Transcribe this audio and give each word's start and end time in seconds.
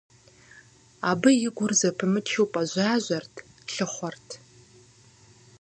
Абы 1.09 1.29
и 1.47 1.49
гур 1.55 1.71
зэпымычу 1.79 2.45
пӏэжьажьэрт, 2.51 3.35
лъыхъуэрт. 3.73 4.27